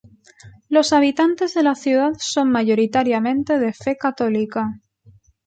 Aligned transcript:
Los 0.67 0.93
habitantes 0.93 1.53
de 1.53 1.61
la 1.61 1.75
ciudad 1.75 2.13
son 2.17 2.51
mayoritariamente 2.51 3.59
de 3.59 3.71
fe 3.71 3.97
católica. 3.97 4.79